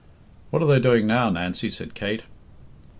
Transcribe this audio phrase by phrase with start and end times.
[0.49, 2.23] "What are they doing now, Nancy?" said Kate.